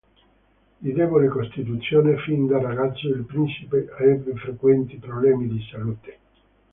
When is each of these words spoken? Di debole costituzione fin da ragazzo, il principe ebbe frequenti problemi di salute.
Di 0.79 0.93
debole 0.93 1.27
costituzione 1.27 2.17
fin 2.23 2.47
da 2.47 2.59
ragazzo, 2.59 3.07
il 3.09 3.23
principe 3.23 3.87
ebbe 3.99 4.35
frequenti 4.35 4.95
problemi 4.97 5.47
di 5.47 5.61
salute. 5.69 6.17